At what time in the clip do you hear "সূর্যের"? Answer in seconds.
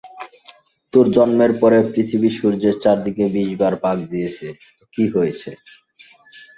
2.37-2.75